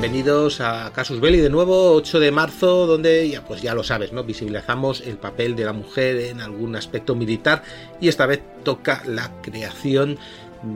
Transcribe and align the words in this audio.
Bienvenidos 0.00 0.60
a 0.60 0.92
Casus 0.92 1.18
Belli 1.20 1.38
de 1.38 1.50
nuevo, 1.50 1.92
8 1.94 2.20
de 2.20 2.30
marzo, 2.30 2.86
donde 2.86 3.28
ya, 3.28 3.44
pues 3.44 3.62
ya 3.62 3.74
lo 3.74 3.82
sabes, 3.82 4.12
¿no? 4.12 4.22
Visibilizamos 4.22 5.00
el 5.00 5.16
papel 5.16 5.56
de 5.56 5.64
la 5.64 5.72
mujer 5.72 6.20
en 6.20 6.40
algún 6.40 6.76
aspecto 6.76 7.16
militar 7.16 7.64
y 8.00 8.06
esta 8.06 8.24
vez 8.24 8.40
toca 8.62 9.02
la 9.06 9.32
creación 9.42 10.16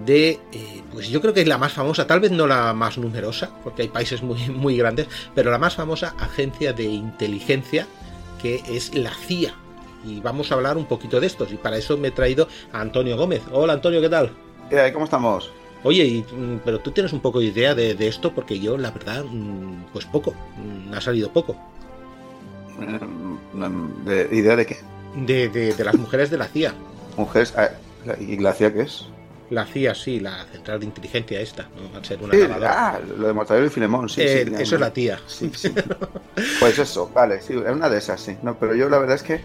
de, 0.05 0.41
eh, 0.53 0.83
pues 0.91 1.09
yo 1.09 1.21
creo 1.21 1.33
que 1.33 1.43
es 1.43 1.47
la 1.47 1.57
más 1.57 1.73
famosa, 1.73 2.09
tal 2.09 2.19
vez 2.19 2.33
no 2.33 2.49
la 2.49 2.75
más 2.75 2.99
numerosa, 2.99 3.51
porque 3.63 3.83
hay 3.83 3.89
países 3.89 4.25
muy, 4.25 4.41
muy 4.51 4.77
grandes, 4.77 5.07
pero 5.37 5.53
la 5.53 5.59
más 5.59 5.77
famosa 5.77 6.17
agencia 6.19 6.73
de 6.73 6.83
inteligencia 6.83 7.87
que 8.43 8.61
es 8.67 8.93
la 8.93 9.15
CIA. 9.15 9.55
Y 10.05 10.19
vamos 10.19 10.51
a 10.51 10.57
hablar 10.57 10.77
un 10.77 10.87
poquito 10.87 11.21
de 11.21 11.29
estos, 11.29 11.53
y 11.53 11.59
para 11.59 11.77
eso 11.77 11.97
me 11.97 12.09
he 12.09 12.11
traído 12.11 12.49
a 12.73 12.81
Antonio 12.81 13.17
Gómez. 13.17 13.43
Hola 13.53 13.75
Antonio, 13.75 14.01
¿qué 14.01 14.09
tal? 14.09 14.33
¿Cómo 14.93 15.05
estamos? 15.05 15.62
Oye, 15.85 16.05
y, 16.05 16.23
mm, 16.23 16.61
pero 16.65 16.81
tú 16.81 16.93
tienes 16.93 17.13
un 17.13 17.21
poco 17.21 17.41
de 17.41 17.47
idea 17.47 17.75
de, 17.75 17.95
de, 17.95 18.09
esto, 18.09 18.33
porque 18.33 18.61
yo, 18.61 18.79
la 18.79 18.91
verdad, 18.91 19.25
mm, 19.25 19.85
pues 19.93 20.05
poco, 20.07 20.35
me 20.89 20.97
ha 20.97 21.01
salido 21.01 21.33
poco. 21.33 21.57
¿De, 24.05 24.29
¿Idea 24.33 24.57
de 24.57 24.67
qué? 24.67 24.77
De, 25.17 25.49
de, 25.49 25.75
de 25.75 25.85
las 25.85 25.97
mujeres 25.97 26.31
de 26.31 26.39
la 26.39 26.47
CIA. 26.47 26.75
¿Mujeres? 27.17 27.55
Ah, 27.57 27.71
¿Y 28.19 28.39
la 28.39 28.53
CIA 28.53 28.73
qué 28.73 28.83
es? 28.83 29.07
La 29.51 29.67
CIA, 29.67 29.95
sí, 29.95 30.19
la 30.19 30.47
central 30.47 30.81
de 30.81 30.87
inteligencia 30.87 31.41
esta, 31.41 31.65
¿no? 31.65 31.93
Va 31.93 31.99
a 31.99 32.05
ser 32.05 32.19
una 32.23 32.33
sí, 32.33 32.41
Ah, 32.65 32.99
lo 33.19 33.27
de 33.27 33.33
Mortadelo 33.35 33.67
y 33.67 33.71
Filemón, 33.71 34.09
sí. 34.09 34.23
Eh, 34.23 34.47
sí 34.47 34.55
eso 34.63 34.77
es 34.77 34.81
la 34.81 34.93
tía. 34.93 35.19
Sí, 35.27 35.51
sí. 35.55 35.71
pues 36.61 36.79
eso, 36.79 37.11
vale, 37.13 37.43
sí, 37.43 37.53
es 37.53 37.71
una 37.71 37.91
de 37.91 37.99
esas, 37.99 38.21
sí. 38.21 38.37
No, 38.43 38.59
pero 38.59 38.75
yo 38.75 38.89
la 38.89 38.99
verdad 38.99 39.17
es 39.17 39.23
que. 39.23 39.41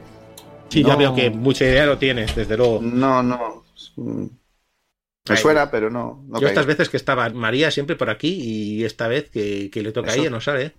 Sí, 0.70 0.82
no... 0.82 0.90
ya 0.90 0.96
veo 0.96 1.14
que 1.14 1.30
mucha 1.30 1.66
idea 1.66 1.86
no 1.86 1.98
tienes, 1.98 2.34
desde 2.34 2.56
luego. 2.56 2.80
No, 2.82 3.22
no. 3.22 3.66
Me 5.30 5.38
suena, 5.38 5.72
pero 5.72 5.90
no. 5.90 6.24
no 6.28 6.40
Yo 6.40 6.48
estas 6.48 6.66
veces 6.66 6.90
que 6.90 6.98
estaba 6.98 7.30
María 7.30 7.72
siempre 7.72 7.96
por 7.96 8.10
aquí 8.10 8.30
y 8.30 8.84
esta 8.84 9.08
vez 9.08 9.30
que, 9.30 9.70
que 9.72 9.82
le 9.82 9.92
toca 9.92 10.10
Eso. 10.10 10.20
a 10.20 10.22
ella 10.22 10.30
no 10.30 10.42
sale. 10.42 10.74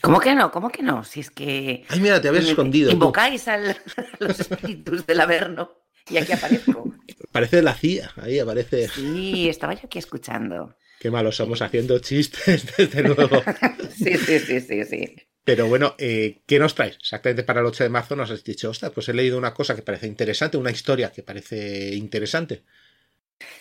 ¿Cómo 0.00 0.20
que 0.20 0.34
no? 0.34 0.50
¿Cómo 0.50 0.70
que 0.70 0.82
no? 0.82 1.04
Si 1.04 1.20
es 1.20 1.30
que. 1.30 1.84
Ay, 1.88 2.00
mira, 2.00 2.20
te 2.20 2.28
habías 2.28 2.46
escondido. 2.46 2.90
Invocáis 2.90 3.46
al, 3.48 3.70
a 3.96 4.04
los 4.18 4.40
espíritus 4.40 5.06
del 5.06 5.20
Averno 5.20 5.70
y 6.08 6.16
aquí 6.16 6.32
aparezco. 6.32 6.94
Parece 7.32 7.62
la 7.62 7.74
CIA, 7.74 8.12
ahí 8.16 8.38
aparece. 8.38 8.88
Sí, 8.88 9.48
estaba 9.48 9.74
yo 9.74 9.82
aquí 9.84 9.98
escuchando. 9.98 10.76
Qué 10.98 11.10
malos 11.10 11.36
somos 11.36 11.62
haciendo 11.62 11.98
chistes, 11.98 12.66
desde 12.76 13.02
luego. 13.02 13.42
sí, 13.96 14.16
sí, 14.16 14.38
sí, 14.38 14.60
sí, 14.60 14.84
sí. 14.84 15.16
Pero 15.44 15.66
bueno, 15.66 15.94
eh, 15.98 16.42
¿qué 16.46 16.58
nos 16.58 16.74
traes? 16.74 16.96
Exactamente 16.96 17.42
para 17.42 17.60
el 17.60 17.66
8 17.66 17.84
de 17.84 17.90
marzo 17.90 18.14
nos 18.14 18.30
has 18.30 18.44
dicho, 18.44 18.68
ostras, 18.70 18.92
pues 18.92 19.08
he 19.08 19.14
leído 19.14 19.38
una 19.38 19.54
cosa 19.54 19.74
que 19.74 19.82
parece 19.82 20.06
interesante, 20.06 20.58
una 20.58 20.70
historia 20.70 21.10
que 21.10 21.22
parece 21.22 21.94
interesante. 21.94 22.64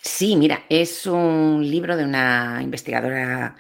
Sí, 0.02 0.36
mira, 0.36 0.66
es 0.70 1.06
un 1.06 1.62
libro 1.70 1.98
de 1.98 2.04
una 2.04 2.60
investigadora 2.62 3.56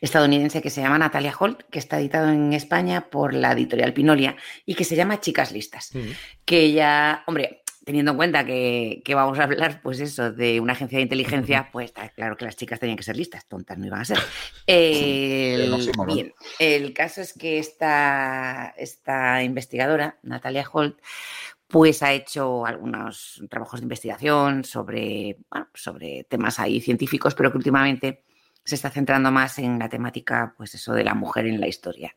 estadounidense 0.00 0.60
que 0.60 0.70
se 0.70 0.80
llama 0.82 0.98
Natalia 0.98 1.34
Holt, 1.38 1.62
que 1.70 1.78
está 1.78 1.98
editado 1.98 2.28
en 2.28 2.52
España 2.52 3.08
por 3.08 3.34
la 3.34 3.52
editorial 3.52 3.92
Pinolia 3.92 4.36
y 4.66 4.74
que 4.74 4.84
se 4.84 4.96
llama 4.96 5.20
Chicas 5.20 5.52
Listas. 5.52 5.94
Mm. 5.94 6.10
Que 6.44 6.72
ya, 6.72 7.22
hombre, 7.26 7.62
teniendo 7.84 8.12
en 8.12 8.16
cuenta 8.16 8.44
que, 8.44 9.02
que, 9.04 9.14
vamos 9.14 9.38
a 9.38 9.44
hablar, 9.44 9.80
pues 9.82 10.00
eso, 10.00 10.32
de 10.32 10.60
una 10.60 10.72
agencia 10.72 10.98
de 10.98 11.02
inteligencia, 11.02 11.68
pues 11.72 11.86
está 11.86 12.08
claro 12.10 12.36
que 12.36 12.44
las 12.44 12.56
chicas 12.56 12.80
tenían 12.80 12.96
que 12.96 13.02
ser 13.02 13.16
listas, 13.16 13.46
tontas 13.46 13.78
no 13.78 13.86
iban 13.86 14.00
a 14.00 14.04
ser. 14.04 14.18
El, 14.66 15.82
sí, 15.82 15.90
no 15.96 16.04
bien, 16.04 16.34
el 16.58 16.92
caso 16.92 17.20
es 17.20 17.32
que 17.32 17.58
esta, 17.58 18.74
esta 18.76 19.42
investigadora, 19.42 20.18
Natalia 20.22 20.66
Holt, 20.70 20.98
pues 21.72 22.02
ha 22.02 22.12
hecho 22.12 22.66
algunos 22.66 23.42
trabajos 23.48 23.80
de 23.80 23.84
investigación 23.86 24.62
sobre, 24.62 25.38
bueno, 25.50 25.68
sobre 25.72 26.24
temas 26.24 26.58
ahí 26.58 26.82
científicos, 26.82 27.34
pero 27.34 27.50
que 27.50 27.56
últimamente 27.56 28.24
se 28.62 28.74
está 28.74 28.90
centrando 28.90 29.30
más 29.32 29.58
en 29.58 29.78
la 29.78 29.88
temática, 29.88 30.52
pues 30.54 30.74
eso, 30.74 30.92
de 30.92 31.02
la 31.02 31.14
mujer 31.14 31.46
en 31.46 31.58
la 31.58 31.68
historia. 31.68 32.14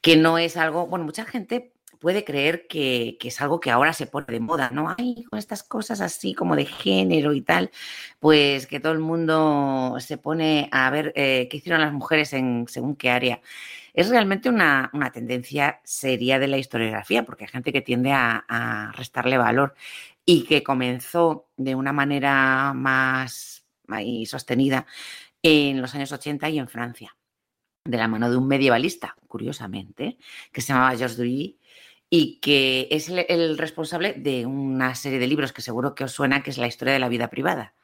Que 0.00 0.16
no 0.16 0.38
es 0.38 0.56
algo, 0.56 0.86
bueno, 0.86 1.04
mucha 1.04 1.24
gente 1.24 1.72
puede 2.00 2.24
creer 2.24 2.66
que, 2.66 3.16
es 3.22 3.40
algo 3.40 3.60
que 3.60 3.70
ahora 3.70 3.92
se 3.92 4.06
pone 4.06 4.26
de 4.28 4.40
moda, 4.40 4.70
¿no? 4.72 4.94
Hay 4.98 5.24
con 5.24 5.38
estas 5.38 5.62
cosas 5.62 6.00
así 6.00 6.34
como 6.34 6.56
de 6.56 6.66
género 6.66 7.32
y 7.34 7.42
tal, 7.42 7.70
pues 8.18 8.66
que 8.66 8.80
todo 8.80 8.92
el 8.92 8.98
mundo 9.00 9.96
se 10.00 10.18
pone 10.18 10.68
a 10.72 10.90
ver 10.90 11.12
eh, 11.16 11.48
qué 11.50 11.58
hicieron 11.58 11.80
las 11.80 11.92
mujeres 11.92 12.32
en 12.32 12.66
según 12.68 12.96
qué 12.96 13.10
área 13.10 13.40
es 13.94 14.08
realmente 14.08 14.48
una, 14.48 14.90
una, 14.92 15.10
tendencia 15.10 15.80
seria 15.84 16.38
de 16.38 16.48
la 16.48 16.58
historiografía, 16.58 17.24
porque 17.24 17.44
hay 17.44 17.50
gente 17.50 17.72
que 17.72 17.80
tiende 17.80 18.12
a, 18.12 18.44
a, 18.48 18.92
restarle 18.92 19.36
valor 19.36 19.74
y 20.24 20.44
que 20.44 20.62
comenzó 20.62 21.48
de 21.56 21.74
una 21.74 21.92
manera 21.92 22.72
más 22.74 23.64
ahí, 23.88 24.26
sostenida 24.26 24.86
en 25.42 25.80
los 25.80 25.94
años 25.94 26.12
80 26.12 26.48
y 26.50 26.58
en 26.58 26.68
Francia, 26.68 27.16
de 27.84 27.96
la 27.96 28.08
mano 28.08 28.30
de 28.30 28.36
un 28.36 28.46
medievalista, 28.46 29.16
curiosamente, 29.26 30.18
que 30.52 30.60
se 30.60 30.72
llamaba 30.72 30.96
Georges 30.96 31.16
Dury 31.16 31.59
y 32.10 32.40
que 32.40 32.88
es 32.90 33.08
el, 33.08 33.24
el 33.28 33.56
responsable 33.56 34.14
de 34.14 34.44
una 34.44 34.96
serie 34.96 35.20
de 35.20 35.28
libros 35.28 35.52
que 35.52 35.62
seguro 35.62 35.94
que 35.94 36.04
os 36.04 36.12
suena, 36.12 36.42
que 36.42 36.50
es 36.50 36.58
la 36.58 36.66
historia 36.66 36.92
de 36.92 37.00
la 37.00 37.08
vida 37.08 37.30
privada, 37.30 37.74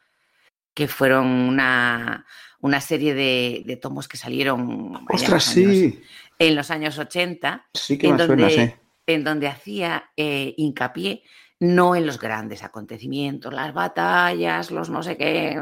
que 0.75 0.89
fueron 0.89 1.27
una, 1.29 2.27
una 2.61 2.81
serie 2.81 3.15
de, 3.15 3.63
de, 3.65 3.77
tomos 3.77 4.09
que 4.09 4.17
salieron 4.17 5.07
¡Ostras, 5.09 5.57
en, 5.57 5.65
los 5.65 5.77
sí! 5.77 5.85
años, 5.85 5.95
en 6.41 6.57
los 6.57 6.71
años 6.73 6.99
80, 6.99 7.69
sí 7.73 7.97
que 7.97 8.09
en, 8.09 8.17
donde, 8.17 8.51
suena, 8.51 8.67
sí. 8.67 8.75
en 9.07 9.25
donde 9.25 9.47
hacía 9.47 10.11
eh, 10.17 10.55
hincapié 10.57 11.23
no 11.59 11.97
en 11.97 12.05
los 12.05 12.19
grandes 12.19 12.63
acontecimientos, 12.63 13.55
las 13.55 13.73
batallas, 13.73 14.71
los 14.71 14.91
no 14.91 15.03
sé 15.03 15.17
qué, 15.17 15.59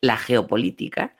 la 0.00 0.16
geopolítica, 0.16 1.16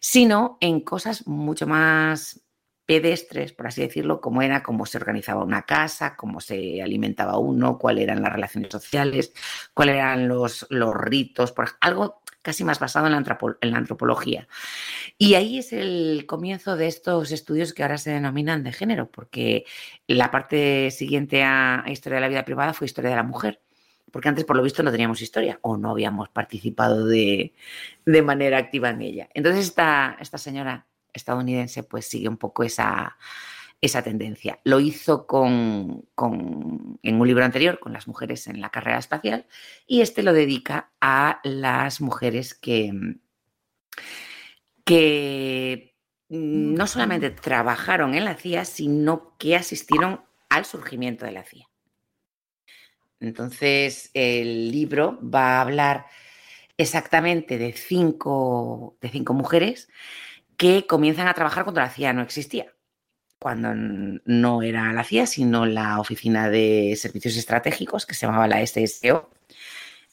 sino 0.00 0.56
en 0.60 0.80
cosas 0.80 1.26
mucho 1.26 1.66
más 1.66 2.42
pedestres, 2.86 3.52
por 3.52 3.66
así 3.68 3.82
decirlo, 3.82 4.20
como 4.20 4.42
era 4.42 4.62
cómo 4.62 4.86
se 4.86 4.98
organizaba 4.98 5.44
una 5.44 5.62
casa, 5.62 6.16
cómo 6.16 6.40
se 6.40 6.82
alimentaba 6.82 7.38
uno, 7.38 7.78
cuáles 7.78 8.04
eran 8.04 8.22
las 8.22 8.32
relaciones 8.32 8.70
sociales, 8.72 9.32
cuáles 9.74 9.96
eran 9.96 10.28
los, 10.28 10.66
los 10.70 10.94
ritos, 10.94 11.52
por, 11.52 11.70
algo 11.80 12.22
casi 12.42 12.64
más 12.64 12.80
basado 12.80 13.06
en 13.06 13.12
la, 13.12 13.38
en 13.60 13.70
la, 13.70 13.78
antropología. 13.78 14.48
Y 15.16 15.34
ahí 15.34 15.58
es 15.58 15.72
el 15.72 16.26
comienzo 16.26 16.76
de 16.76 16.88
estos 16.88 17.30
estudios 17.30 17.72
que 17.72 17.82
ahora 17.82 17.98
se 17.98 18.10
denominan 18.10 18.64
de 18.64 18.72
género, 18.72 19.10
porque 19.10 19.64
la 20.08 20.30
parte 20.30 20.90
siguiente 20.90 21.44
a, 21.44 21.84
a 21.84 21.90
Historia 21.90 22.16
de 22.16 22.22
la 22.22 22.28
Vida 22.28 22.44
Privada 22.44 22.74
fue 22.74 22.86
Historia 22.86 23.10
de 23.10 23.16
la 23.16 23.22
Mujer, 23.22 23.62
porque 24.10 24.28
antes 24.28 24.44
por 24.44 24.56
lo 24.56 24.62
visto 24.62 24.82
no 24.82 24.92
teníamos 24.92 25.22
historia 25.22 25.58
o 25.62 25.76
no 25.76 25.90
habíamos 25.90 26.28
participado 26.28 27.06
de, 27.06 27.54
de 28.04 28.22
manera 28.22 28.58
activa 28.58 28.90
en 28.90 29.02
ella. 29.02 29.28
Entonces 29.34 29.66
esta, 29.66 30.16
esta 30.20 30.38
señora 30.38 30.86
estadounidense 31.12 31.82
pues 31.82 32.06
sigue 32.06 32.28
un 32.28 32.36
poco 32.36 32.62
esa, 32.62 33.16
esa 33.82 34.02
tendencia. 34.02 34.60
Lo 34.64 34.80
hizo 34.80 35.26
con, 35.26 36.06
con, 36.14 36.98
en 37.02 37.20
un 37.20 37.26
libro 37.26 37.44
anterior, 37.44 37.80
con 37.80 37.92
las 37.92 38.06
mujeres 38.06 38.46
en 38.46 38.60
la 38.60 38.70
carrera 38.70 38.98
espacial, 38.98 39.46
y 39.86 40.00
este 40.00 40.22
lo 40.22 40.32
dedica 40.32 40.92
a 41.00 41.40
las 41.42 42.00
mujeres 42.00 42.54
que, 42.54 42.92
que 44.84 45.96
no 46.28 46.86
solamente 46.86 47.30
trabajaron 47.30 48.14
en 48.14 48.24
la 48.24 48.36
CIA, 48.36 48.64
sino 48.64 49.36
que 49.36 49.56
asistieron 49.56 50.22
al 50.48 50.64
surgimiento 50.64 51.26
de 51.26 51.32
la 51.32 51.44
CIA. 51.44 51.68
Entonces, 53.18 54.10
el 54.14 54.70
libro 54.70 55.18
va 55.22 55.56
a 55.56 55.60
hablar 55.60 56.06
exactamente 56.76 57.58
de 57.58 57.72
cinco, 57.72 58.96
de 59.00 59.08
cinco 59.08 59.34
mujeres 59.34 59.88
que 60.62 60.86
comienzan 60.86 61.26
a 61.26 61.34
trabajar 61.34 61.64
cuando 61.64 61.80
la 61.80 61.90
CIA 61.90 62.12
no 62.12 62.22
existía. 62.22 62.72
Cuando 63.40 63.74
no 63.74 64.62
era 64.62 64.92
la 64.92 65.02
CIA, 65.02 65.26
sino 65.26 65.66
la 65.66 65.98
Oficina 65.98 66.48
de 66.50 66.94
Servicios 66.96 67.36
Estratégicos, 67.36 68.06
que 68.06 68.14
se 68.14 68.26
llamaba 68.26 68.46
la 68.46 68.64
SSO, 68.64 69.28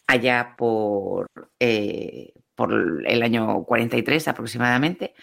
allá 0.07 0.55
por, 0.57 1.27
eh, 1.59 2.33
por 2.55 2.73
el 3.05 3.21
año 3.21 3.63
43 3.63 4.27
aproximadamente, 4.27 5.13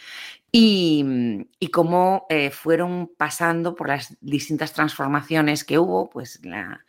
y, 0.52 1.48
cómo 1.72 2.26
eh, 2.30 2.50
fueron 2.50 3.10
pasando 3.18 3.74
por 3.74 3.88
las 3.88 4.16
distintas 4.20 4.72
transformaciones 4.74 5.64
que 5.64 5.80
hubo, 5.80 6.08
pues 6.08 6.40
la, 6.44 6.84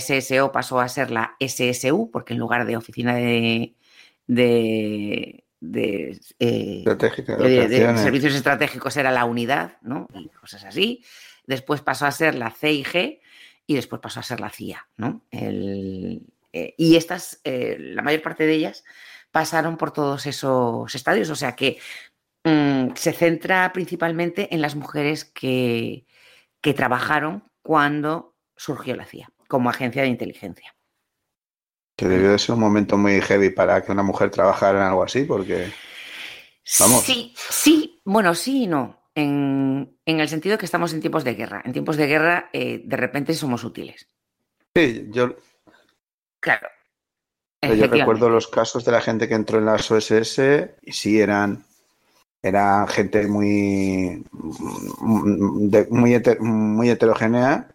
SSO 0.00 0.50
pasó 0.50 0.80
a 0.80 0.88
ser 0.88 1.12
la 1.12 1.36
SSU, 1.38 2.10
porque 2.10 2.32
en 2.32 2.40
lugar 2.40 2.66
de 2.66 2.76
oficina 2.76 3.14
de, 3.14 3.76
de, 4.26 5.44
de, 5.60 6.18
eh, 6.38 6.84
servicios 7.96 8.34
estratégicos 8.34 8.96
era 8.96 9.10
la 9.10 9.24
unidad, 9.24 9.78
¿no? 9.82 10.08
Y 10.14 10.28
cosas 10.28 10.64
así. 10.64 11.04
Después 11.46 11.82
pasó 11.82 12.06
a 12.06 12.12
ser 12.12 12.34
la 12.34 12.50
CIG 12.50 13.20
y 13.66 13.74
después 13.74 14.00
pasó 14.00 14.20
a 14.20 14.24
ser 14.24 14.40
la 14.40 14.50
CIA, 14.50 14.88
¿no? 14.96 15.22
Eh, 15.30 16.74
y 16.76 16.96
estas, 16.96 17.40
la 17.44 18.02
mayor 18.02 18.22
parte 18.22 18.46
de 18.46 18.54
ellas, 18.54 18.84
pasaron 19.30 19.76
por 19.76 19.92
todos 19.92 20.26
esos 20.26 20.94
estadios. 20.94 21.30
O 21.30 21.36
sea 21.36 21.54
que 21.54 21.78
mm, 22.44 22.94
se 22.94 23.12
centra 23.12 23.72
principalmente 23.72 24.54
en 24.54 24.62
las 24.62 24.74
mujeres 24.74 25.24
que, 25.24 26.06
que 26.60 26.74
trabajaron 26.74 27.44
cuando 27.62 28.34
surgió 28.56 28.96
la 28.96 29.06
CIA 29.06 29.30
como 29.48 29.68
agencia 29.68 30.02
de 30.02 30.08
inteligencia. 30.08 30.74
Que 32.00 32.08
debió 32.08 32.30
de 32.30 32.38
ser 32.38 32.54
un 32.54 32.62
momento 32.62 32.96
muy 32.96 33.20
heavy 33.20 33.50
para 33.50 33.82
que 33.84 33.92
una 33.92 34.02
mujer 34.02 34.30
trabajara 34.30 34.78
en 34.78 34.86
algo 34.86 35.02
así, 35.02 35.24
porque. 35.24 35.70
Vamos. 36.78 37.04
Sí, 37.04 37.34
sí, 37.36 38.00
bueno, 38.06 38.34
sí 38.34 38.62
y 38.62 38.66
no. 38.68 39.02
En, 39.14 39.98
el 40.06 40.28
sentido 40.30 40.56
que 40.56 40.64
estamos 40.64 40.94
en 40.94 41.02
tiempos 41.02 41.24
de 41.24 41.34
guerra. 41.34 41.60
En 41.62 41.74
tiempos 41.74 41.98
de 41.98 42.06
guerra, 42.06 42.48
eh, 42.54 42.80
de 42.82 42.96
repente 42.96 43.34
somos 43.34 43.64
útiles. 43.64 44.08
Sí, 44.74 45.08
yo. 45.10 45.36
Claro. 46.40 46.68
Yo 47.60 47.86
recuerdo 47.86 48.30
los 48.30 48.48
casos 48.48 48.82
de 48.86 48.92
la 48.92 49.02
gente 49.02 49.28
que 49.28 49.34
entró 49.34 49.58
en 49.58 49.66
las 49.66 49.90
OSS 49.90 50.38
y 50.80 50.92
sí 50.92 51.20
eran, 51.20 51.66
eran 52.40 52.88
gente 52.88 53.26
muy, 53.26 54.24
muy, 54.30 56.14
muy 56.40 56.88
heterogénea 56.88 57.68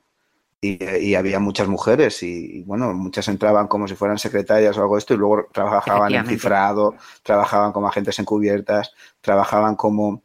y, 0.62 1.16
había 1.16 1.40
muchas 1.40 1.68
mujeres 1.68 2.24
y, 2.24 2.64
bueno, 2.64 2.94
muchas 2.94 3.28
entraban 3.28 3.68
como 3.68 3.88
si 3.88 3.96
fueran 3.96 4.18
secretarias 4.18 4.78
o 4.78 4.82
algo 4.82 4.96
de 4.96 5.00
esto 5.00 5.14
y 5.14 5.18
luego 5.18 5.48
trabajaban 5.52 6.14
en 6.14 6.26
cifrado, 6.26 6.96
trabajaban 7.24 7.72
como 7.72 7.88
agentes 7.88 8.18
encubiertas, 8.20 8.94
trabajaban 9.22 9.76
como, 9.76 10.24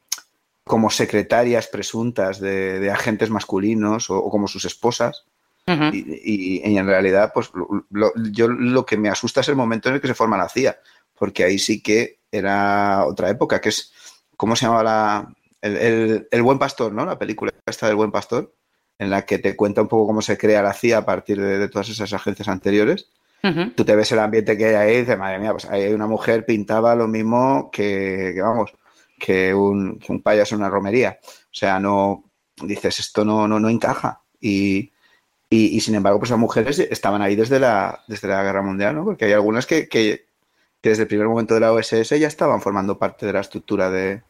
como 0.64 0.90
secretarias 0.90 1.66
presuntas 1.66 2.40
de, 2.40 2.90
agentes 2.90 3.30
masculinos 3.30 4.08
o, 4.10 4.28
como 4.30 4.48
sus 4.48 4.64
esposas. 4.64 5.24
Y, 5.92 6.76
en 6.76 6.86
realidad, 6.86 7.30
pues 7.32 7.52
yo 8.32 8.48
lo 8.48 8.84
que 8.84 8.96
me 8.96 9.08
asusta 9.08 9.40
es 9.40 9.48
el 9.48 9.56
momento 9.56 9.88
en 9.88 9.96
el 9.96 10.00
que 10.00 10.08
se 10.08 10.14
forma 10.14 10.36
la 10.36 10.48
CIA, 10.48 10.80
porque 11.16 11.44
ahí 11.44 11.60
sí 11.60 11.80
que 11.80 12.18
era 12.32 13.04
otra 13.06 13.30
época, 13.30 13.60
que 13.60 13.68
es, 13.68 13.92
¿cómo 14.36 14.56
se 14.56 14.66
llama 14.66 14.82
la, 14.82 15.34
el, 15.62 16.42
Buen 16.42 16.58
Pastor, 16.58 16.92
¿no? 16.92 17.04
La 17.04 17.18
película 17.18 17.52
esta 17.66 17.86
del 17.86 17.96
Buen 17.96 18.10
Pastor, 18.10 18.52
en 19.00 19.08
la 19.08 19.24
que 19.24 19.38
te 19.38 19.56
cuenta 19.56 19.80
un 19.80 19.88
poco 19.88 20.06
cómo 20.06 20.20
se 20.20 20.36
crea 20.36 20.62
la 20.62 20.74
CIA 20.74 20.98
a 20.98 21.04
partir 21.06 21.40
de, 21.40 21.68
todas 21.70 21.88
esas 21.88 22.12
agencias 22.12 22.48
anteriores. 22.48 23.08
Tú 23.74 23.86
te 23.86 23.96
ves 23.96 24.12
el 24.12 24.18
ambiente 24.18 24.58
que 24.58 24.66
hay 24.66 24.74
ahí 24.74 24.94
y 24.96 25.00
dices, 25.00 25.18
madre 25.18 25.38
mía, 25.38 25.52
pues 25.52 25.64
ahí 25.64 25.90
una 25.94 26.06
mujer 26.06 26.44
pintaba 26.44 26.94
lo 26.94 27.08
mismo 27.08 27.70
que, 27.72 28.38
vamos, 28.42 28.74
que 29.18 29.54
un, 29.54 29.98
que 29.98 30.12
un 30.12 30.20
payaso 30.20 30.54
en 30.54 30.60
una 30.60 30.68
romería. 30.68 31.18
O 31.22 31.54
sea, 31.54 31.80
no, 31.80 32.24
dices, 32.62 33.00
esto 33.00 33.24
no, 33.24 33.48
no, 33.48 33.58
no 33.58 33.70
encaja. 33.70 34.20
Y, 34.38 34.92
y, 35.48 35.80
sin 35.80 35.94
embargo, 35.94 36.18
pues 36.18 36.30
las 36.30 36.38
mujeres 36.38 36.78
estaban 36.78 37.22
ahí 37.22 37.34
desde 37.36 37.58
la, 37.58 38.04
desde 38.06 38.28
la 38.28 38.42
Guerra 38.42 38.60
Mundial, 38.60 38.94
¿no? 38.94 39.04
Porque 39.06 39.24
hay 39.24 39.32
algunas 39.32 39.64
que, 39.64 39.88
que, 39.88 40.26
desde 40.82 41.04
el 41.04 41.08
primer 41.08 41.26
momento 41.26 41.54
de 41.54 41.60
la 41.60 41.72
OSS 41.72 42.20
ya 42.20 42.28
estaban 42.28 42.60
formando 42.60 42.98
parte 42.98 43.24
de 43.24 43.32
la 43.32 43.40
estructura 43.40 43.90
de, 43.90 44.22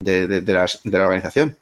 de, 0.00 0.42
la 0.84 1.04
organización. 1.04 1.58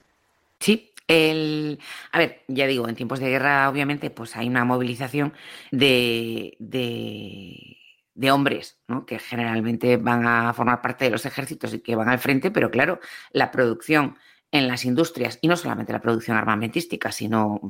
Sí, 0.60 0.92
el, 1.08 1.78
a 2.12 2.18
ver, 2.18 2.42
ya 2.48 2.66
digo, 2.66 2.88
en 2.88 2.96
tiempos 2.96 3.20
de 3.20 3.28
guerra, 3.30 3.68
obviamente, 3.68 4.10
pues 4.10 4.36
hay 4.36 4.48
una 4.48 4.64
movilización 4.64 5.32
de, 5.70 6.56
de, 6.58 8.30
hombres, 8.32 8.80
¿no? 8.88 9.06
Que 9.06 9.18
generalmente 9.18 9.96
van 9.98 10.26
a 10.26 10.52
formar 10.52 10.82
parte 10.82 11.04
de 11.04 11.10
los 11.12 11.26
ejércitos 11.26 11.74
y 11.74 11.80
que 11.80 11.94
van 11.94 12.08
al 12.08 12.18
frente, 12.18 12.50
pero 12.50 12.70
claro, 12.70 12.98
la 13.32 13.50
producción 13.52 14.16
en 14.50 14.68
las 14.68 14.84
industrias, 14.84 15.38
y 15.42 15.48
no 15.48 15.56
solamente 15.56 15.92
la 15.92 16.00
producción 16.00 16.36
armamentística, 16.36 17.12
sino 17.12 17.60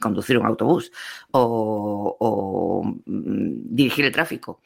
conducir 0.00 0.38
un 0.38 0.46
autobús 0.46 0.92
o, 1.30 2.82
mm, 3.06 3.74
dirigir 3.74 4.04
el 4.04 4.12
tráfico 4.12 4.60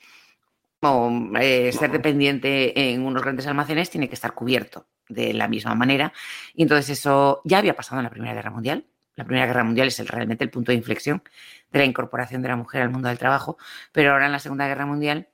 o 0.93 1.37
eh, 1.39 1.73
ser 1.73 1.91
dependiente 1.91 2.93
en 2.93 3.03
unos 3.05 3.23
grandes 3.23 3.47
almacenes 3.47 3.91
tiene 3.91 4.09
que 4.09 4.15
estar 4.15 4.35
cubierto 4.35 4.87
de 5.09 5.33
la 5.35 5.49
misma 5.49 5.75
manera. 5.75 6.13
Y 6.55 6.63
entonces 6.63 6.99
eso 6.99 7.41
ya 7.45 7.59
había 7.59 7.77
pasado 7.77 8.01
en 8.01 8.05
la 8.05 8.11
Primera 8.11 8.35
Guerra 8.35 8.51
Mundial. 8.51 8.87
La 9.17 9.25
Primera 9.25 9.47
Guerra 9.47 9.65
Mundial 9.65 9.89
es 9.89 10.09
realmente 10.09 10.45
el 10.45 10.51
punto 10.51 10.73
de 10.73 10.79
inflexión 10.79 11.23
de 11.71 11.79
la 11.79 11.85
incorporación 11.85 12.43
de 12.43 12.49
la 12.49 12.57
mujer 12.57 12.83
al 12.83 12.91
mundo 12.91 13.09
del 13.09 13.19
trabajo, 13.19 13.57
pero 13.93 14.13
ahora 14.13 14.27
en 14.27 14.33
la 14.33 14.39
Segunda 14.39 14.67
Guerra 14.67 14.87
Mundial 14.87 15.29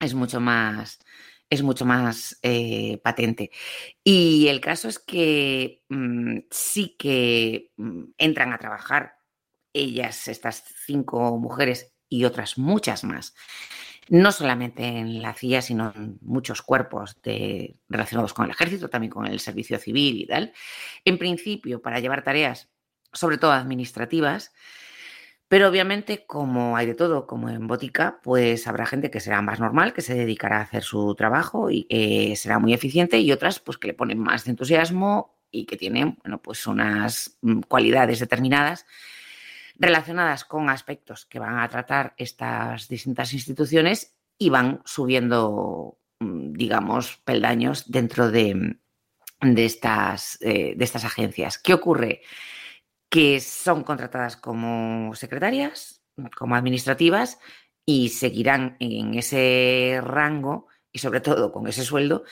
es 0.00 0.14
mucho 0.14 0.40
más 0.40 1.00
es 1.50 1.62
mucho 1.62 1.84
más 1.84 2.38
eh, 2.42 2.98
patente. 3.02 3.50
Y 4.02 4.48
el 4.48 4.60
caso 4.60 4.88
es 4.88 4.98
que 4.98 5.82
mm, 5.88 6.38
sí 6.50 6.96
que 6.98 7.72
mm, 7.76 8.04
entran 8.18 8.52
a 8.52 8.58
trabajar 8.58 9.18
ellas, 9.72 10.28
estas 10.28 10.64
cinco 10.86 11.38
mujeres 11.38 11.92
y 12.08 12.24
otras 12.24 12.58
muchas 12.58 13.04
más, 13.04 13.34
no 14.08 14.32
solamente 14.32 14.84
en 14.84 15.22
la 15.22 15.34
CIA, 15.34 15.62
sino 15.62 15.92
en 15.94 16.18
muchos 16.20 16.62
cuerpos 16.62 17.16
relacionados 17.88 18.34
con 18.34 18.44
el 18.44 18.50
ejército, 18.50 18.88
también 18.88 19.10
con 19.10 19.26
el 19.26 19.40
servicio 19.40 19.78
civil 19.78 20.20
y 20.20 20.26
tal, 20.26 20.52
en 21.04 21.18
principio 21.18 21.80
para 21.80 22.00
llevar 22.00 22.22
tareas, 22.22 22.70
sobre 23.12 23.38
todo 23.38 23.52
administrativas, 23.52 24.52
pero 25.48 25.68
obviamente, 25.68 26.26
como 26.26 26.76
hay 26.76 26.86
de 26.86 26.94
todo, 26.94 27.26
como 27.26 27.48
en 27.48 27.66
botica, 27.66 28.20
pues 28.22 28.66
habrá 28.66 28.86
gente 28.86 29.10
que 29.10 29.20
será 29.20 29.42
más 29.42 29.60
normal, 29.60 29.92
que 29.92 30.00
se 30.00 30.14
dedicará 30.14 30.58
a 30.58 30.62
hacer 30.62 30.82
su 30.82 31.14
trabajo 31.14 31.70
y 31.70 31.84
que 31.84 32.34
será 32.36 32.58
muy 32.58 32.72
eficiente, 32.72 33.18
y 33.18 33.30
otras, 33.30 33.60
pues 33.60 33.78
que 33.78 33.88
le 33.88 33.94
ponen 33.94 34.18
más 34.18 34.48
entusiasmo 34.48 35.38
y 35.50 35.66
que 35.66 35.76
tienen, 35.76 36.18
bueno, 36.24 36.40
pues 36.42 36.66
unas 36.66 37.38
mm, 37.42 37.60
cualidades 37.60 38.18
determinadas 38.20 38.86
relacionadas 39.74 40.44
con 40.44 40.70
aspectos 40.70 41.26
que 41.26 41.38
van 41.38 41.58
a 41.58 41.68
tratar 41.68 42.14
estas 42.16 42.88
distintas 42.88 43.32
instituciones 43.32 44.16
y 44.38 44.50
van 44.50 44.82
subiendo, 44.84 45.98
mm, 46.20 46.52
digamos, 46.52 47.18
peldaños 47.24 47.90
dentro 47.90 48.30
de, 48.30 48.76
de 49.40 49.64
estas, 49.64 50.38
eh, 50.40 50.74
de 50.76 50.84
estas 50.84 51.04
agencias. 51.04 51.58
¿Qué 51.58 51.74
ocurre? 51.74 52.22
que 53.14 53.38
son 53.38 53.84
contratadas 53.84 54.36
como 54.36 55.14
secretarias, 55.14 56.02
como 56.36 56.56
administrativas 56.56 57.38
y 57.86 58.08
seguirán 58.08 58.76
en 58.80 59.14
ese 59.14 60.00
rango 60.02 60.66
y 60.90 60.98
sobre 60.98 61.20
todo 61.20 61.52
con 61.52 61.68
ese 61.68 61.84
sueldo 61.84 62.24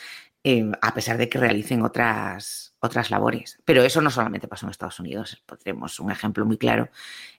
em, 0.45 0.73
a 0.81 0.95
pesar 0.95 1.19
de 1.19 1.29
que 1.29 1.39
realicen 1.39 1.83
otras, 1.83 2.75
otras 2.81 3.11
labores. 3.11 3.61
Pero 3.65 3.83
eso 3.83 4.01
no 4.01 4.11
solamente 4.11 4.49
pasó 4.49 4.67
en 4.67 4.71
Estados 4.71 5.01
Unidos, 5.01 5.43
tenemos 5.63 6.01
un 6.01 6.11
ejemplo 6.11 6.45
muy 6.45 6.59
claro 6.59 6.91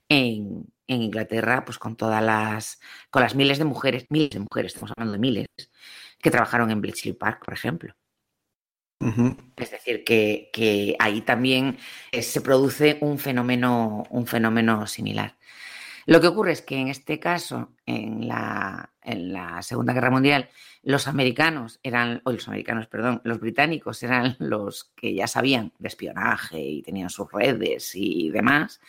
en, 0.10 0.72
Inglaterra, 0.86 1.65
pues 1.65 1.79
con 1.79 1.95
todas 1.95 2.22
las, 2.22 2.79
con 3.10 3.24
las 3.24 3.36
miles 3.36 3.57
de 3.57 3.65
mujeres, 3.65 4.05
miles 4.10 4.29
de 4.31 4.39
mujeres, 4.39 4.74
estamos 4.74 4.91
hablando 4.95 5.13
de 5.13 5.19
miles, 5.19 5.48
que 6.19 6.29
trabajaron 6.29 6.69
en 6.69 6.81
Bletchley 6.81 7.13
Park, 7.13 7.43
por 7.45 7.53
ejemplo. 7.53 7.95
Es 9.57 9.72
decir, 9.72 10.03
que, 10.03 10.95
ahí 11.00 11.22
también 11.22 11.77
eh, 12.12 12.22
se 12.22 12.41
produce 12.41 12.98
un 13.01 13.19
fenómeno, 13.19 14.03
un 14.10 14.27
fenómeno 14.27 14.88
similar. 14.88 15.36
Lo 16.05 16.19
que 16.19 16.27
ocurre 16.27 16.51
es 16.51 16.62
que 16.62 16.77
en 16.77 16.89
este 16.89 17.19
caso, 17.19 17.74
en 17.86 18.27
la, 18.27 18.91
en 19.01 19.33
la 19.33 19.62
Segunda 19.62 19.93
Guerra 19.93 20.12
Mundial, 20.12 20.50
los 20.81 21.07
americanos 21.07 21.79
eran, 21.83 22.22
o 22.25 22.31
los 22.31 22.48
americanos, 22.48 22.88
perdón, 22.88 23.22
los 23.24 23.39
británicos 23.39 24.03
eran 24.03 24.36
los 24.39 24.91
que 24.95 25.13
ya 25.13 25.27
sabían 25.27 25.74
de 25.79 25.88
espionaje 25.88 26.60
y 26.60 26.81
tenían 26.81 27.10
sus 27.10 27.31
redes 27.31 27.91
y 27.95 28.29
demás. 28.29 28.81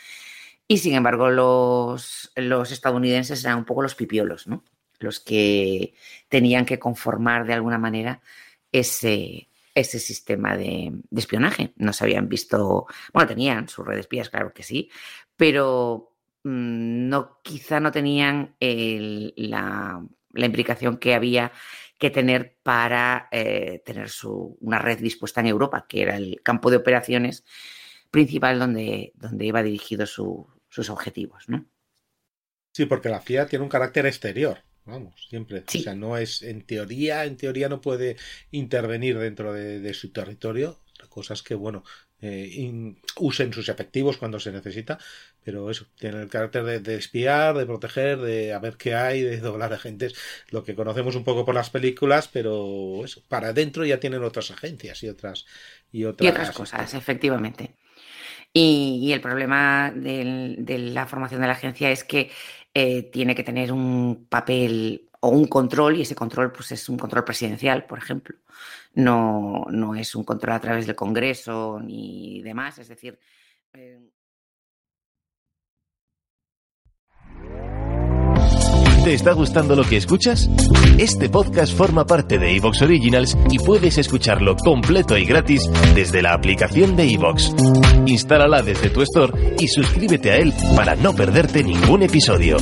Y 0.66 0.78
sin 0.78 0.94
embargo, 0.94 1.30
los, 1.30 2.32
los 2.36 2.72
estadounidenses 2.72 3.44
eran 3.44 3.58
un 3.58 3.64
poco 3.64 3.82
los 3.82 3.94
pipiolos, 3.94 4.46
¿no? 4.46 4.64
Los 4.98 5.20
que 5.20 5.94
tenían 6.28 6.64
que 6.64 6.78
conformar 6.78 7.46
de 7.46 7.52
alguna 7.52 7.78
manera 7.78 8.22
ese, 8.72 9.48
ese 9.74 9.98
sistema 9.98 10.56
de, 10.56 10.92
espionaje. 11.14 11.72
No 11.76 11.92
se 11.92 12.04
habían 12.04 12.28
visto, 12.28 12.86
bueno, 13.12 13.28
tenían 13.28 13.68
sus 13.68 13.86
redes 13.86 14.00
espías, 14.00 14.30
claro 14.30 14.52
que 14.52 14.62
sí, 14.62 14.90
pero 15.36 16.13
no, 16.44 17.40
quizá 17.42 17.80
no 17.80 17.90
tenían 17.90 18.54
la, 18.60 20.06
implicación 20.34 20.98
que 20.98 21.14
había 21.14 21.52
que 21.98 22.10
tener 22.10 22.56
para 22.62 23.28
eh, 23.32 23.82
tener 23.84 24.10
su, 24.10 24.56
una 24.60 24.78
red 24.78 24.98
dispuesta 24.98 25.40
en 25.40 25.46
Europa, 25.46 25.86
que 25.88 26.02
era 26.02 26.16
el 26.16 26.40
campo 26.42 26.70
de 26.70 26.76
operaciones 26.76 27.44
principal 28.10 28.58
donde, 28.58 29.12
donde 29.16 29.46
iba 29.46 29.62
dirigido 29.62 30.06
sus 30.06 30.90
objetivos. 30.90 31.48
¿no? 31.48 31.66
Sí, 32.74 32.86
porque 32.86 33.08
la 33.08 33.20
CIA 33.20 33.46
tiene 33.46 33.62
un 33.62 33.68
carácter 33.68 34.04
exterior. 34.06 34.58
vamos, 34.84 35.26
siempre. 35.28 35.60
O 35.60 35.70
sea, 35.70 35.94
no 35.94 36.16
es, 36.18 36.42
en 36.42 36.62
teoría, 36.66 37.24
en 37.24 37.36
teoría 37.36 37.68
no 37.68 37.80
puede 37.80 38.16
intervenir 38.50 39.16
dentro 39.18 39.52
de, 39.52 39.94
su 39.94 40.12
territorio. 40.12 40.80
La 40.98 41.08
cosa 41.08 41.34
es 41.34 41.42
que, 41.42 41.54
bueno, 41.54 41.84
eh, 42.20 42.94
usen 43.16 43.52
sus 43.52 43.68
efectivos 43.68 44.16
cuando 44.16 44.40
se 44.40 44.52
necesita, 44.52 44.98
pero 45.42 45.70
eso, 45.70 45.86
tiene 45.98 46.22
el 46.22 46.28
carácter 46.28 46.80
de, 46.80 46.94
espiar, 46.96 47.56
de 47.56 47.66
proteger, 47.66 48.18
de 48.18 48.54
a 48.54 48.58
ver 48.58 48.76
qué 48.76 48.94
hay, 48.94 49.22
de 49.22 49.38
doblar 49.38 49.72
agentes, 49.72 50.14
lo 50.50 50.64
que 50.64 50.74
conocemos 50.74 51.16
un 51.16 51.24
poco 51.24 51.44
por 51.44 51.54
las 51.54 51.70
películas, 51.70 52.28
pero 52.32 53.04
eso, 53.04 53.22
para 53.28 53.48
adentro 53.48 53.84
ya 53.84 54.00
tienen 54.00 54.24
otras 54.24 54.50
agencias 54.50 55.02
y 55.02 55.08
otras 55.08 55.44
y 55.92 56.04
otras, 56.04 56.26
y 56.26 56.30
otras 56.30 56.50
cosas, 56.52 56.94
efectivamente. 56.94 57.74
Y, 58.56 59.10
el 59.12 59.20
problema 59.20 59.92
de 59.94 60.78
la 60.92 61.06
formación 61.06 61.40
de 61.40 61.46
la 61.48 61.54
agencia 61.54 61.90
es 61.90 62.04
que 62.04 62.30
eh, 62.72 63.02
tiene 63.02 63.34
que 63.34 63.42
tener 63.42 63.72
un 63.72 64.26
papel 64.28 65.08
o 65.24 65.28
un 65.28 65.46
control 65.46 65.96
y 65.96 66.02
ese 66.02 66.14
control 66.14 66.52
pues 66.52 66.70
es 66.72 66.86
un 66.88 66.98
control 66.98 67.24
presidencial, 67.24 67.86
por 67.86 67.98
ejemplo. 67.98 68.36
No, 68.94 69.64
no 69.70 69.94
es 69.94 70.14
un 70.14 70.22
control 70.22 70.52
a 70.52 70.60
través 70.60 70.86
del 70.86 70.94
Congreso 70.94 71.80
ni 71.82 72.42
demás, 72.42 72.78
es 72.78 72.88
decir... 72.88 73.18
Eh, 73.72 74.00
¿Te 79.04 79.12
está 79.12 79.32
gustando 79.32 79.76
lo 79.76 79.84
que 79.84 79.98
escuchas? 79.98 80.48
Este 80.98 81.28
podcast 81.28 81.76
forma 81.76 82.06
parte 82.06 82.38
de 82.38 82.56
Evox 82.56 82.80
Originals 82.82 83.36
y 83.50 83.58
puedes 83.58 83.98
escucharlo 83.98 84.56
completo 84.56 85.18
y 85.18 85.26
gratis 85.26 85.68
desde 85.94 86.22
la 86.22 86.32
aplicación 86.32 86.96
de 86.96 87.12
Evox. 87.12 87.54
Instálala 88.06 88.62
desde 88.62 88.88
tu 88.88 89.02
store 89.02 89.56
y 89.58 89.68
suscríbete 89.68 90.30
a 90.30 90.36
él 90.38 90.54
para 90.74 90.96
no 90.96 91.14
perderte 91.14 91.62
ningún 91.62 92.02
episodio. 92.02 92.56